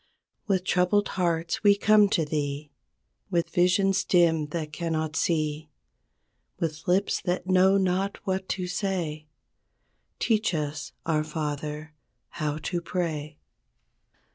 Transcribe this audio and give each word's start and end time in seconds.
With 0.47 0.63
troubled 0.63 1.09
hearts 1.09 1.61
we 1.63 1.75
come 1.77 2.09
to 2.09 2.25
Thee 2.25 2.71
With 3.29 3.51
visions 3.51 4.03
dim 4.03 4.47
that 4.47 4.73
cannot 4.73 5.15
see. 5.15 5.69
With 6.59 6.87
lips 6.87 7.21
that 7.21 7.45
know 7.45 7.77
not 7.77 8.17
what 8.25 8.49
to 8.49 8.65
say; 8.65 9.27
Teach 10.17 10.55
us, 10.55 10.91
our 11.05 11.23
Father, 11.23 11.93
how 12.29 12.57
to 12.63 12.81
pray. 12.81 13.37